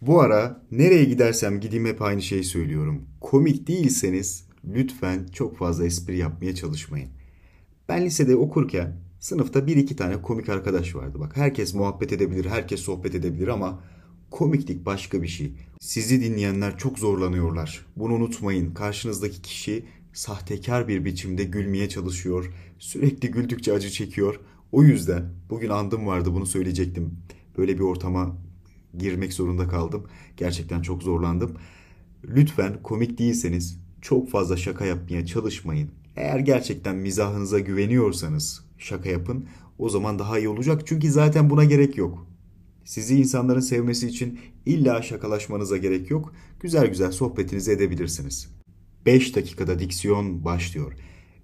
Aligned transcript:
Bu 0.00 0.20
ara 0.20 0.62
nereye 0.70 1.04
gidersem 1.04 1.60
gideyim 1.60 1.86
hep 1.86 2.02
aynı 2.02 2.22
şeyi 2.22 2.44
söylüyorum. 2.44 3.02
Komik 3.20 3.68
değilseniz 3.68 4.44
lütfen 4.64 5.26
çok 5.32 5.58
fazla 5.58 5.86
espri 5.86 6.18
yapmaya 6.18 6.54
çalışmayın. 6.54 7.08
Ben 7.88 8.04
lisede 8.04 8.36
okurken 8.36 8.96
sınıfta 9.20 9.66
bir 9.66 9.76
iki 9.76 9.96
tane 9.96 10.22
komik 10.22 10.48
arkadaş 10.48 10.94
vardı. 10.94 11.20
Bak 11.20 11.36
herkes 11.36 11.74
muhabbet 11.74 12.12
edebilir, 12.12 12.44
herkes 12.44 12.80
sohbet 12.80 13.14
edebilir 13.14 13.48
ama 13.48 13.84
komiklik 14.30 14.86
başka 14.86 15.22
bir 15.22 15.28
şey. 15.28 15.52
Sizi 15.80 16.20
dinleyenler 16.20 16.78
çok 16.78 16.98
zorlanıyorlar. 16.98 17.86
Bunu 17.96 18.12
unutmayın. 18.14 18.74
Karşınızdaki 18.74 19.42
kişi 19.42 19.84
sahtekar 20.12 20.88
bir 20.88 21.04
biçimde 21.04 21.44
gülmeye 21.44 21.88
çalışıyor. 21.88 22.52
Sürekli 22.78 23.30
güldükçe 23.30 23.72
acı 23.72 23.90
çekiyor. 23.90 24.40
O 24.72 24.82
yüzden 24.82 25.24
bugün 25.50 25.68
andım 25.68 26.06
vardı 26.06 26.34
bunu 26.34 26.46
söyleyecektim. 26.46 27.18
Böyle 27.58 27.74
bir 27.74 27.84
ortama 27.84 28.47
girmek 28.98 29.32
zorunda 29.32 29.68
kaldım. 29.68 30.06
Gerçekten 30.36 30.82
çok 30.82 31.02
zorlandım. 31.02 31.54
Lütfen 32.24 32.82
komik 32.82 33.18
değilseniz 33.18 33.80
çok 34.02 34.30
fazla 34.30 34.56
şaka 34.56 34.84
yapmaya 34.84 35.26
çalışmayın. 35.26 35.90
Eğer 36.16 36.38
gerçekten 36.38 36.96
mizahınıza 36.96 37.58
güveniyorsanız 37.58 38.64
şaka 38.78 39.08
yapın. 39.08 39.46
O 39.78 39.88
zaman 39.88 40.18
daha 40.18 40.38
iyi 40.38 40.48
olacak. 40.48 40.82
Çünkü 40.86 41.10
zaten 41.10 41.50
buna 41.50 41.64
gerek 41.64 41.96
yok. 41.96 42.26
Sizi 42.84 43.18
insanların 43.18 43.60
sevmesi 43.60 44.08
için 44.08 44.40
illa 44.66 45.02
şakalaşmanıza 45.02 45.76
gerek 45.76 46.10
yok. 46.10 46.32
Güzel 46.60 46.86
güzel 46.86 47.12
sohbetinizi 47.12 47.72
edebilirsiniz. 47.72 48.48
5 49.06 49.36
dakikada 49.36 49.78
diksiyon 49.78 50.44
başlıyor. 50.44 50.92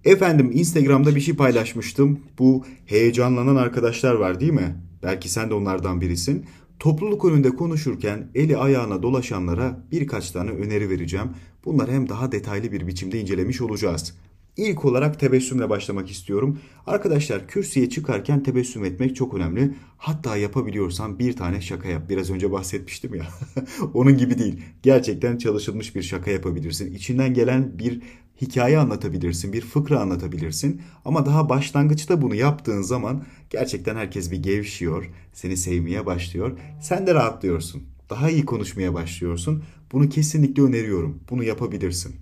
Efendim 0.04 0.50
Instagram'da 0.54 1.16
bir 1.16 1.20
şey 1.20 1.36
paylaşmıştım. 1.36 2.20
Bu 2.38 2.64
heyecanlanan 2.86 3.56
arkadaşlar 3.56 4.14
var 4.14 4.40
değil 4.40 4.52
mi? 4.52 4.76
Belki 5.02 5.28
sen 5.28 5.50
de 5.50 5.54
onlardan 5.54 6.00
birisin. 6.00 6.46
Topluluk 6.78 7.24
önünde 7.24 7.50
konuşurken 7.50 8.30
eli 8.34 8.56
ayağına 8.56 9.02
dolaşanlara 9.02 9.84
birkaç 9.92 10.30
tane 10.30 10.50
öneri 10.50 10.90
vereceğim. 10.90 11.30
Bunları 11.64 11.92
hem 11.92 12.08
daha 12.08 12.32
detaylı 12.32 12.72
bir 12.72 12.86
biçimde 12.86 13.20
incelemiş 13.20 13.60
olacağız. 13.60 14.14
İlk 14.56 14.84
olarak 14.84 15.20
tebessümle 15.20 15.70
başlamak 15.70 16.10
istiyorum. 16.10 16.58
Arkadaşlar 16.86 17.48
kürsüye 17.48 17.88
çıkarken 17.88 18.42
tebessüm 18.42 18.84
etmek 18.84 19.16
çok 19.16 19.34
önemli. 19.34 19.74
Hatta 19.96 20.36
yapabiliyorsan 20.36 21.18
bir 21.18 21.36
tane 21.36 21.60
şaka 21.60 21.88
yap. 21.88 22.02
Biraz 22.08 22.30
önce 22.30 22.52
bahsetmiştim 22.52 23.14
ya. 23.14 23.26
Onun 23.94 24.18
gibi 24.18 24.38
değil. 24.38 24.60
Gerçekten 24.82 25.38
çalışılmış 25.38 25.96
bir 25.96 26.02
şaka 26.02 26.30
yapabilirsin. 26.30 26.94
İçinden 26.94 27.34
gelen 27.34 27.78
bir 27.78 28.02
hikaye 28.40 28.78
anlatabilirsin, 28.78 29.52
bir 29.52 29.60
fıkra 29.60 30.00
anlatabilirsin. 30.00 30.82
Ama 31.04 31.26
daha 31.26 31.48
başlangıçta 31.48 32.22
bunu 32.22 32.34
yaptığın 32.34 32.82
zaman 32.82 33.24
gerçekten 33.50 33.96
herkes 33.96 34.30
bir 34.30 34.42
gevşiyor, 34.42 35.10
seni 35.32 35.56
sevmeye 35.56 36.06
başlıyor. 36.06 36.58
Sen 36.82 37.06
de 37.06 37.14
rahatlıyorsun. 37.14 37.82
Daha 38.10 38.30
iyi 38.30 38.44
konuşmaya 38.44 38.94
başlıyorsun. 38.94 39.64
Bunu 39.92 40.08
kesinlikle 40.08 40.62
öneriyorum. 40.62 41.18
Bunu 41.30 41.44
yapabilirsin. 41.44 42.14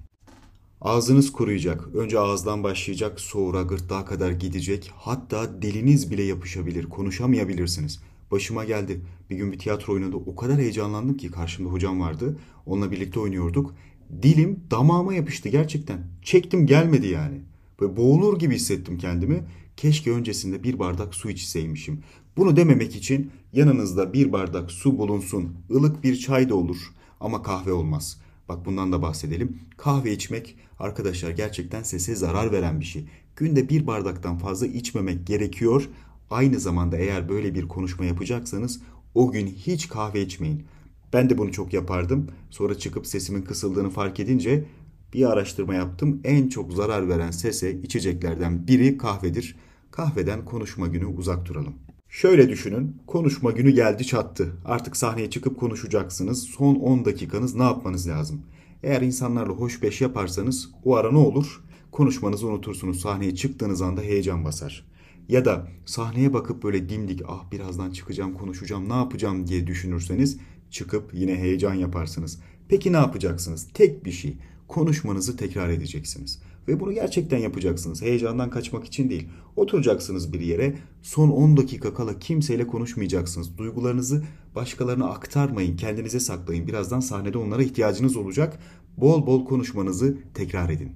Ağzınız 0.80 1.32
kuruyacak. 1.32 1.88
Önce 1.94 2.18
ağızdan 2.18 2.62
başlayacak, 2.64 3.20
sonra 3.20 3.62
gırtlağa 3.62 4.04
kadar 4.04 4.30
gidecek. 4.30 4.92
Hatta 4.96 5.62
diliniz 5.62 6.10
bile 6.10 6.22
yapışabilir, 6.22 6.84
konuşamayabilirsiniz. 6.84 8.00
Başıma 8.30 8.64
geldi. 8.64 9.00
Bir 9.30 9.36
gün 9.36 9.52
bir 9.52 9.58
tiyatro 9.58 9.92
oynadı. 9.92 10.16
O 10.16 10.36
kadar 10.36 10.58
heyecanlandım 10.58 11.16
ki 11.16 11.30
karşımda 11.30 11.70
hocam 11.70 12.00
vardı. 12.00 12.36
Onunla 12.66 12.90
birlikte 12.90 13.20
oynuyorduk. 13.20 13.74
Dilim 14.22 14.60
damağıma 14.70 15.14
yapıştı 15.14 15.48
gerçekten. 15.48 15.98
Çektim 16.22 16.66
gelmedi 16.66 17.06
yani. 17.06 17.40
Böyle 17.80 17.96
boğulur 17.96 18.38
gibi 18.38 18.54
hissettim 18.54 18.98
kendimi. 18.98 19.44
Keşke 19.76 20.12
öncesinde 20.12 20.62
bir 20.62 20.78
bardak 20.78 21.14
su 21.14 21.30
içseymişim. 21.30 22.02
Bunu 22.36 22.56
dememek 22.56 22.96
için 22.96 23.30
yanınızda 23.52 24.12
bir 24.12 24.32
bardak 24.32 24.70
su 24.70 24.98
bulunsun. 24.98 25.56
Ilık 25.70 26.04
bir 26.04 26.16
çay 26.16 26.48
da 26.48 26.54
olur 26.54 26.92
ama 27.20 27.42
kahve 27.42 27.72
olmaz. 27.72 28.20
Bak 28.48 28.66
bundan 28.66 28.92
da 28.92 29.02
bahsedelim. 29.02 29.58
Kahve 29.76 30.12
içmek 30.12 30.56
arkadaşlar 30.78 31.30
gerçekten 31.30 31.82
sese 31.82 32.14
zarar 32.14 32.52
veren 32.52 32.80
bir 32.80 32.84
şey. 32.84 33.04
Günde 33.36 33.68
bir 33.68 33.86
bardaktan 33.86 34.38
fazla 34.38 34.66
içmemek 34.66 35.26
gerekiyor. 35.26 35.88
Aynı 36.30 36.60
zamanda 36.60 36.96
eğer 36.96 37.28
böyle 37.28 37.54
bir 37.54 37.68
konuşma 37.68 38.04
yapacaksanız 38.04 38.80
o 39.14 39.32
gün 39.32 39.46
hiç 39.46 39.88
kahve 39.88 40.22
içmeyin. 40.22 40.64
Ben 41.12 41.30
de 41.30 41.38
bunu 41.38 41.52
çok 41.52 41.72
yapardım. 41.72 42.26
Sonra 42.50 42.78
çıkıp 42.78 43.06
sesimin 43.06 43.42
kısıldığını 43.42 43.90
fark 43.90 44.20
edince 44.20 44.64
bir 45.12 45.30
araştırma 45.30 45.74
yaptım. 45.74 46.20
En 46.24 46.48
çok 46.48 46.72
zarar 46.72 47.08
veren 47.08 47.30
sese 47.30 47.80
içeceklerden 47.80 48.66
biri 48.66 48.98
kahvedir. 48.98 49.56
Kahveden 49.90 50.44
konuşma 50.44 50.86
günü 50.86 51.06
uzak 51.06 51.46
duralım. 51.46 51.74
Şöyle 52.08 52.48
düşünün, 52.48 52.96
konuşma 53.06 53.50
günü 53.50 53.70
geldi 53.70 54.06
çattı. 54.06 54.52
Artık 54.64 54.96
sahneye 54.96 55.30
çıkıp 55.30 55.60
konuşacaksınız. 55.60 56.42
Son 56.42 56.74
10 56.74 57.04
dakikanız 57.04 57.54
ne 57.54 57.62
yapmanız 57.62 58.08
lazım? 58.08 58.42
Eğer 58.82 59.02
insanlarla 59.02 59.52
hoş 59.52 59.82
beş 59.82 60.00
yaparsanız 60.00 60.70
o 60.84 60.96
ara 60.96 61.12
ne 61.12 61.18
olur? 61.18 61.64
Konuşmanızı 61.90 62.46
unutursunuz. 62.46 63.00
Sahneye 63.00 63.34
çıktığınız 63.34 63.82
anda 63.82 64.00
heyecan 64.00 64.44
basar. 64.44 64.86
Ya 65.28 65.44
da 65.44 65.68
sahneye 65.86 66.32
bakıp 66.32 66.62
böyle 66.62 66.88
dimdik 66.88 67.22
ah 67.28 67.50
birazdan 67.52 67.90
çıkacağım 67.90 68.34
konuşacağım 68.34 68.88
ne 68.88 68.94
yapacağım 68.94 69.46
diye 69.46 69.66
düşünürseniz 69.66 70.38
çıkıp 70.72 71.14
yine 71.14 71.36
heyecan 71.36 71.74
yaparsınız. 71.74 72.40
Peki 72.68 72.92
ne 72.92 72.96
yapacaksınız? 72.96 73.68
Tek 73.74 74.04
bir 74.04 74.12
şey. 74.12 74.36
Konuşmanızı 74.68 75.36
tekrar 75.36 75.68
edeceksiniz. 75.68 76.42
Ve 76.68 76.80
bunu 76.80 76.92
gerçekten 76.92 77.38
yapacaksınız. 77.38 78.02
Heyecandan 78.02 78.50
kaçmak 78.50 78.84
için 78.84 79.10
değil. 79.10 79.28
Oturacaksınız 79.56 80.32
bir 80.32 80.40
yere. 80.40 80.78
Son 81.02 81.30
10 81.30 81.56
dakika 81.56 81.94
kala 81.94 82.18
kimseyle 82.18 82.66
konuşmayacaksınız. 82.66 83.58
Duygularınızı 83.58 84.24
başkalarına 84.54 85.06
aktarmayın. 85.06 85.76
Kendinize 85.76 86.20
saklayın. 86.20 86.66
Birazdan 86.66 87.00
sahnede 87.00 87.38
onlara 87.38 87.62
ihtiyacınız 87.62 88.16
olacak. 88.16 88.58
Bol 88.96 89.26
bol 89.26 89.44
konuşmanızı 89.44 90.18
tekrar 90.34 90.70
edin. 90.70 90.92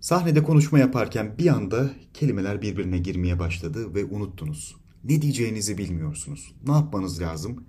Sahnede 0.00 0.42
konuşma 0.42 0.78
yaparken 0.78 1.34
bir 1.38 1.46
anda 1.46 1.90
kelimeler 2.14 2.62
birbirine 2.62 2.98
girmeye 2.98 3.38
başladı 3.38 3.94
ve 3.94 4.04
unuttunuz. 4.04 4.76
Ne 5.04 5.22
diyeceğinizi 5.22 5.78
bilmiyorsunuz. 5.78 6.54
Ne 6.66 6.72
yapmanız 6.72 7.20
lazım? 7.20 7.64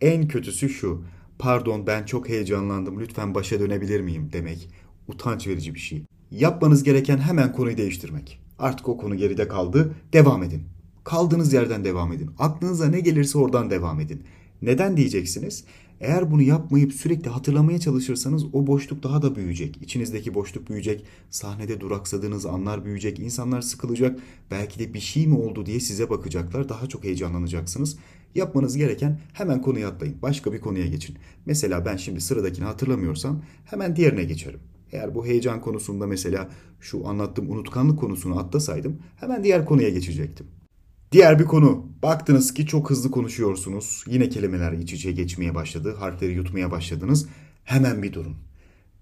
En 0.00 0.28
kötüsü 0.28 0.68
şu. 0.68 1.04
Pardon 1.38 1.86
ben 1.86 2.04
çok 2.04 2.28
heyecanlandım 2.28 3.00
lütfen 3.00 3.34
başa 3.34 3.60
dönebilir 3.60 4.00
miyim 4.00 4.30
demek. 4.32 4.68
Utanç 5.08 5.46
verici 5.46 5.74
bir 5.74 5.80
şey. 5.80 6.02
Yapmanız 6.30 6.82
gereken 6.82 7.18
hemen 7.18 7.52
konuyu 7.52 7.76
değiştirmek. 7.76 8.40
Artık 8.58 8.88
o 8.88 8.96
konu 8.96 9.16
geride 9.16 9.48
kaldı. 9.48 9.94
Devam 10.12 10.42
edin. 10.42 10.62
Kaldığınız 11.04 11.52
yerden 11.52 11.84
devam 11.84 12.12
edin. 12.12 12.30
Aklınıza 12.38 12.86
ne 12.86 13.00
gelirse 13.00 13.38
oradan 13.38 13.70
devam 13.70 14.00
edin. 14.00 14.22
Neden 14.62 14.96
diyeceksiniz? 14.96 15.64
Eğer 16.00 16.30
bunu 16.30 16.42
yapmayıp 16.42 16.92
sürekli 16.92 17.30
hatırlamaya 17.30 17.78
çalışırsanız 17.78 18.44
o 18.52 18.66
boşluk 18.66 19.02
daha 19.02 19.22
da 19.22 19.36
büyüyecek. 19.36 19.78
İçinizdeki 19.82 20.34
boşluk 20.34 20.68
büyüyecek. 20.68 21.04
Sahnede 21.30 21.80
duraksadığınız 21.80 22.46
anlar 22.46 22.84
büyüyecek. 22.84 23.18
İnsanlar 23.18 23.60
sıkılacak. 23.60 24.20
Belki 24.50 24.78
de 24.78 24.94
bir 24.94 25.00
şey 25.00 25.26
mi 25.26 25.38
oldu 25.38 25.66
diye 25.66 25.80
size 25.80 26.10
bakacaklar. 26.10 26.68
Daha 26.68 26.86
çok 26.86 27.04
heyecanlanacaksınız. 27.04 27.96
Yapmanız 28.34 28.76
gereken 28.76 29.20
hemen 29.32 29.62
konuya 29.62 29.88
atlayın. 29.88 30.22
Başka 30.22 30.52
bir 30.52 30.60
konuya 30.60 30.86
geçin. 30.86 31.16
Mesela 31.46 31.84
ben 31.84 31.96
şimdi 31.96 32.20
sıradakini 32.20 32.64
hatırlamıyorsam 32.64 33.42
hemen 33.64 33.96
diğerine 33.96 34.24
geçerim. 34.24 34.60
Eğer 34.92 35.14
bu 35.14 35.26
heyecan 35.26 35.60
konusunda 35.60 36.06
mesela 36.06 36.48
şu 36.80 37.08
anlattığım 37.08 37.50
unutkanlık 37.50 37.98
konusunu 37.98 38.38
atlasaydım 38.38 38.98
hemen 39.16 39.44
diğer 39.44 39.66
konuya 39.66 39.88
geçecektim. 39.88 40.46
Diğer 41.14 41.38
bir 41.38 41.44
konu. 41.44 41.86
Baktınız 42.02 42.54
ki 42.54 42.66
çok 42.66 42.90
hızlı 42.90 43.10
konuşuyorsunuz. 43.10 44.04
Yine 44.06 44.28
kelimeler 44.28 44.72
iç 44.72 44.92
içe 44.92 45.12
geçmeye 45.12 45.54
başladı. 45.54 45.96
Harfleri 45.98 46.32
yutmaya 46.32 46.70
başladınız. 46.70 47.28
Hemen 47.64 48.02
bir 48.02 48.12
durun. 48.12 48.36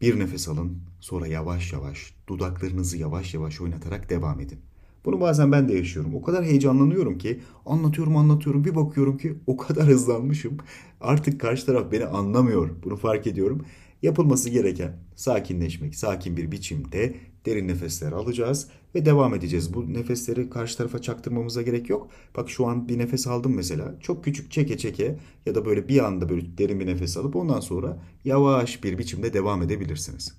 Bir 0.01 0.19
nefes 0.19 0.49
alın. 0.49 0.79
Sonra 1.01 1.27
yavaş 1.27 1.73
yavaş 1.73 2.15
dudaklarınızı 2.29 2.99
yavaş 2.99 3.35
yavaş 3.35 3.61
oynatarak 3.61 4.11
devam 4.11 4.41
edin. 4.41 4.59
Bunu 5.05 5.21
bazen 5.21 5.53
ben 5.53 5.69
de 5.69 5.75
yaşıyorum. 5.75 6.15
O 6.15 6.23
kadar 6.23 6.45
heyecanlanıyorum 6.45 7.19
ki 7.19 7.41
anlatıyorum 7.67 8.17
anlatıyorum 8.17 8.65
bir 8.65 8.75
bakıyorum 8.75 9.19
ki 9.19 9.35
o 9.47 9.57
kadar 9.57 9.87
hızlanmışım. 9.87 10.59
Artık 11.01 11.41
karşı 11.41 11.67
taraf 11.67 11.93
beni 11.93 12.07
anlamıyor. 12.07 12.71
Bunu 12.85 12.97
fark 12.97 13.27
ediyorum. 13.27 13.65
Yapılması 14.03 14.51
gereken 14.51 14.97
sakinleşmek, 15.17 15.97
sakin 15.97 16.37
bir 16.37 16.53
biçimde 16.53 17.15
derin 17.47 17.69
nefesler 17.69 18.13
alacağız 18.13 18.69
ve 18.95 19.05
devam 19.07 19.35
edeceğiz. 19.35 19.75
Bu 19.75 19.93
nefesleri 19.95 20.51
karşı 20.51 20.77
tarafa 20.77 21.01
çaktırmamıza 21.01 21.63
gerek 21.63 21.91
yok. 21.91 22.09
Bak 22.37 22.51
şu 22.51 22.67
an 22.67 22.89
bir 22.89 22.99
nefes 22.99 23.27
aldım 23.27 23.55
mesela. 23.55 23.95
Çok 24.01 24.25
küçük 24.25 24.51
çeke 24.51 24.79
çeke 24.79 25.19
ya 25.47 25.55
da 25.55 25.65
böyle 25.65 25.89
bir 25.89 26.05
anda 26.05 26.29
böyle 26.29 26.59
derin 26.59 26.81
bir 26.81 26.87
nefes 26.87 27.17
alıp 27.17 27.37
ondan 27.37 27.61
sonra 27.61 28.03
yavaş 28.25 28.85
bir 28.85 28.99
biçimde 28.99 29.33
devam 29.33 29.63
edebilirsiniz. 29.63 30.35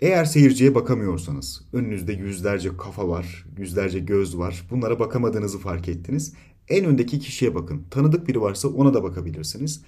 Eğer 0.00 0.24
seyirciye 0.24 0.74
bakamıyorsanız, 0.74 1.64
önünüzde 1.72 2.12
yüzlerce 2.12 2.76
kafa 2.76 3.08
var, 3.08 3.46
yüzlerce 3.58 3.98
göz 3.98 4.38
var. 4.38 4.66
Bunlara 4.70 4.98
bakamadığınızı 4.98 5.58
fark 5.58 5.88
ettiniz. 5.88 6.34
En 6.68 6.84
öndeki 6.84 7.18
kişiye 7.18 7.54
bakın. 7.54 7.84
Tanıdık 7.90 8.28
biri 8.28 8.40
varsa 8.40 8.68
ona 8.68 8.94
da 8.94 9.02
bakabilirsiniz. 9.02 9.82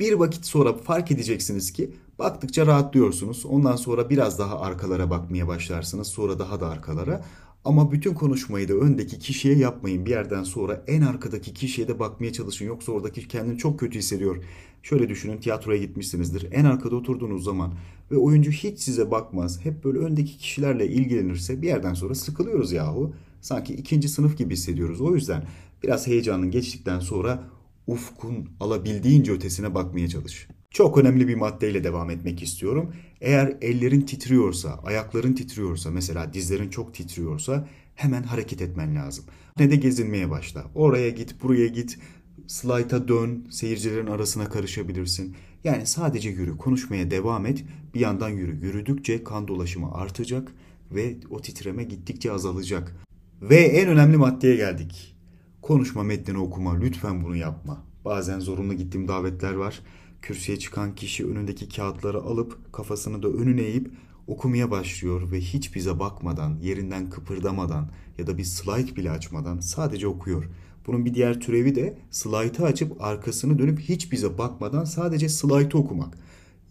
Bir 0.00 0.12
vakit 0.12 0.46
sonra 0.46 0.72
fark 0.72 1.10
edeceksiniz 1.10 1.72
ki 1.72 1.90
baktıkça 2.18 2.66
rahatlıyorsunuz. 2.66 3.46
Ondan 3.46 3.76
sonra 3.76 4.10
biraz 4.10 4.38
daha 4.38 4.60
arkalara 4.60 5.10
bakmaya 5.10 5.48
başlarsınız. 5.48 6.08
Sonra 6.08 6.38
daha 6.38 6.60
da 6.60 6.68
arkalara. 6.68 7.24
Ama 7.66 7.92
bütün 7.92 8.14
konuşmayı 8.14 8.68
da 8.68 8.74
öndeki 8.74 9.18
kişiye 9.18 9.54
yapmayın. 9.54 10.06
Bir 10.06 10.10
yerden 10.10 10.42
sonra 10.42 10.84
en 10.86 11.02
arkadaki 11.02 11.54
kişiye 11.54 11.88
de 11.88 11.98
bakmaya 11.98 12.32
çalışın. 12.32 12.64
Yoksa 12.64 12.92
oradaki 12.92 13.28
kendini 13.28 13.58
çok 13.58 13.80
kötü 13.80 13.98
hissediyor. 13.98 14.44
Şöyle 14.82 15.08
düşünün 15.08 15.38
tiyatroya 15.38 15.78
gitmişsinizdir. 15.78 16.48
En 16.52 16.64
arkada 16.64 16.96
oturduğunuz 16.96 17.44
zaman 17.44 17.74
ve 18.10 18.16
oyuncu 18.16 18.50
hiç 18.50 18.80
size 18.80 19.10
bakmaz. 19.10 19.64
Hep 19.64 19.84
böyle 19.84 19.98
öndeki 19.98 20.38
kişilerle 20.38 20.88
ilgilenirse 20.88 21.62
bir 21.62 21.66
yerden 21.66 21.94
sonra 21.94 22.14
sıkılıyoruz 22.14 22.72
yahu. 22.72 23.14
Sanki 23.40 23.74
ikinci 23.74 24.08
sınıf 24.08 24.38
gibi 24.38 24.54
hissediyoruz. 24.54 25.00
O 25.00 25.14
yüzden 25.14 25.44
biraz 25.82 26.06
heyecanın 26.06 26.50
geçtikten 26.50 27.00
sonra 27.00 27.48
ufkun 27.86 28.48
alabildiğince 28.60 29.32
ötesine 29.32 29.74
bakmaya 29.74 30.08
çalış. 30.08 30.48
Çok 30.76 30.98
önemli 30.98 31.28
bir 31.28 31.34
maddeyle 31.34 31.84
devam 31.84 32.10
etmek 32.10 32.42
istiyorum. 32.42 32.92
Eğer 33.20 33.56
ellerin 33.60 34.00
titriyorsa, 34.00 34.80
ayakların 34.84 35.32
titriyorsa, 35.32 35.90
mesela 35.90 36.32
dizlerin 36.32 36.70
çok 36.70 36.94
titriyorsa 36.94 37.68
hemen 37.94 38.22
hareket 38.22 38.62
etmen 38.62 38.96
lazım. 38.96 39.24
Ne 39.58 39.70
de 39.70 39.76
gezinmeye 39.76 40.30
başla. 40.30 40.64
Oraya 40.74 41.10
git, 41.10 41.42
buraya 41.42 41.66
git, 41.66 41.98
slayta 42.46 43.08
dön, 43.08 43.46
seyircilerin 43.50 44.06
arasına 44.06 44.48
karışabilirsin. 44.48 45.36
Yani 45.64 45.86
sadece 45.86 46.30
yürü, 46.30 46.56
konuşmaya 46.56 47.10
devam 47.10 47.46
et. 47.46 47.64
Bir 47.94 48.00
yandan 48.00 48.28
yürü. 48.28 48.66
Yürüdükçe 48.66 49.24
kan 49.24 49.48
dolaşımı 49.48 49.94
artacak 49.94 50.52
ve 50.90 51.16
o 51.30 51.40
titreme 51.40 51.84
gittikçe 51.84 52.32
azalacak. 52.32 52.96
Ve 53.42 53.56
en 53.56 53.88
önemli 53.88 54.16
maddeye 54.16 54.56
geldik. 54.56 55.16
Konuşma 55.62 56.02
metnini 56.02 56.38
okuma. 56.38 56.74
Lütfen 56.74 57.24
bunu 57.24 57.36
yapma. 57.36 57.84
Bazen 58.04 58.40
zorunlu 58.40 58.74
gittiğim 58.74 59.08
davetler 59.08 59.52
var. 59.52 59.80
Kürsüye 60.22 60.58
çıkan 60.58 60.94
kişi 60.94 61.26
önündeki 61.26 61.68
kağıtları 61.68 62.18
alıp 62.18 62.72
kafasını 62.72 63.22
da 63.22 63.28
önüne 63.28 63.62
eğip 63.62 63.90
okumaya 64.26 64.70
başlıyor 64.70 65.30
ve 65.30 65.40
hiç 65.40 65.74
bize 65.74 65.98
bakmadan, 65.98 66.58
yerinden 66.62 67.10
kıpırdamadan 67.10 67.90
ya 68.18 68.26
da 68.26 68.38
bir 68.38 68.44
slide 68.44 68.96
bile 68.96 69.10
açmadan 69.10 69.60
sadece 69.60 70.06
okuyor. 70.06 70.44
Bunun 70.86 71.04
bir 71.04 71.14
diğer 71.14 71.40
türevi 71.40 71.74
de 71.74 71.98
slaytı 72.10 72.64
açıp 72.64 73.02
arkasını 73.02 73.58
dönüp 73.58 73.80
hiç 73.80 74.12
bize 74.12 74.38
bakmadan 74.38 74.84
sadece 74.84 75.28
slaytı 75.28 75.78
okumak. 75.78 76.18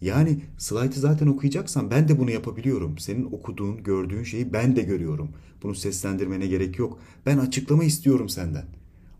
Yani 0.00 0.40
slaytı 0.58 1.00
zaten 1.00 1.26
okuyacaksan 1.26 1.90
ben 1.90 2.08
de 2.08 2.18
bunu 2.18 2.30
yapabiliyorum. 2.30 2.98
Senin 2.98 3.24
okuduğun, 3.24 3.82
gördüğün 3.82 4.22
şeyi 4.22 4.52
ben 4.52 4.76
de 4.76 4.82
görüyorum. 4.82 5.28
Bunu 5.62 5.74
seslendirmene 5.74 6.46
gerek 6.46 6.78
yok. 6.78 6.98
Ben 7.26 7.38
açıklama 7.38 7.84
istiyorum 7.84 8.28
senden. 8.28 8.64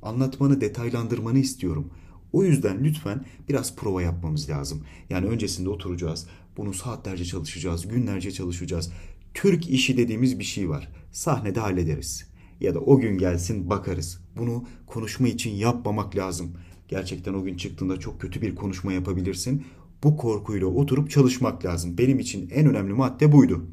Anlatmanı, 0.02 0.61
detaylandırmanı 0.61 1.38
istiyorum. 1.38 1.90
O 2.32 2.44
yüzden 2.44 2.84
lütfen 2.84 3.25
biraz 3.49 3.76
prova 3.76 4.02
yapmamız 4.02 4.50
lazım. 4.50 4.84
Yani 5.11 5.26
öncesinde 5.26 5.69
oturacağız. 5.69 6.26
Bunu 6.56 6.75
saatlerce 6.75 7.25
çalışacağız, 7.25 7.88
günlerce 7.88 8.32
çalışacağız. 8.32 8.90
Türk 9.34 9.70
işi 9.70 9.96
dediğimiz 9.96 10.38
bir 10.38 10.44
şey 10.44 10.69
var. 10.69 10.88
Sahnede 11.12 11.61
hallederiz. 11.61 12.31
Ya 12.61 12.75
da 12.75 12.81
o 12.81 12.99
gün 12.99 13.19
gelsin 13.19 13.70
bakarız. 13.70 14.20
Bunu 14.37 14.64
konuşma 14.87 15.28
için 15.28 15.50
yapmamak 15.50 16.17
lazım. 16.17 16.52
Gerçekten 16.88 17.34
o 17.34 17.44
gün 17.44 17.56
çıktığında 17.56 18.00
çok 18.00 18.20
kötü 18.20 18.43
bir 18.43 18.55
konuşma 18.55 18.93
yapabilirsin. 18.93 19.64
Bu 20.02 20.17
korkuyla 20.17 20.67
oturup 20.67 21.11
çalışmak 21.11 21.64
lazım. 21.64 21.99
Benim 21.99 22.19
için 22.19 22.50
en 22.55 22.67
önemli 22.67 22.93
madde 22.93 23.32
buydu. 23.32 23.67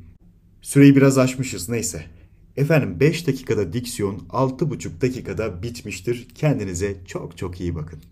Süreyi 0.62 0.96
biraz 0.96 1.18
aşmışız 1.18 1.70
neyse. 1.70 2.06
Efendim 2.58 3.00
5 3.00 3.28
dakikada 3.28 3.74
diksiyon 3.74 4.20
6,5 4.30 5.02
dakikada 5.02 5.64
bitmiştir. 5.64 6.28
Kendinize 6.36 6.98
çok 7.06 7.38
çok 7.38 7.62
iyi 7.62 7.76
bakın. 7.76 8.04